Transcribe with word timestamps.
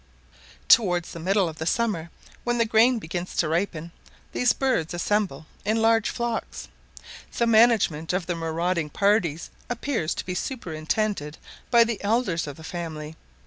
Towards 0.67 1.11
the 1.11 1.19
middle 1.19 1.47
of 1.47 1.59
the 1.59 1.67
summer, 1.67 2.09
when 2.43 2.57
the 2.57 2.65
grain 2.65 2.97
begins 2.97 3.35
to 3.35 3.47
ripen, 3.47 3.91
these 4.31 4.51
birds 4.51 4.95
assemble 4.95 5.45
in 5.63 5.79
large 5.79 6.09
flocks: 6.09 6.69
the 7.37 7.45
management 7.45 8.11
of 8.11 8.25
their 8.25 8.35
marauding 8.35 8.89
parties 8.89 9.51
appears 9.69 10.15
to 10.15 10.25
be 10.25 10.33
superintended 10.33 11.37
by 11.69 11.83
the 11.83 12.03
elders 12.03 12.47
of 12.47 12.57
the 12.57 12.63
family. 12.63 13.15